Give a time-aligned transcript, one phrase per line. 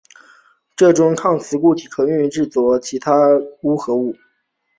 [0.75, 4.15] 这种抗磁性固体可以用于制备其它钨配合物。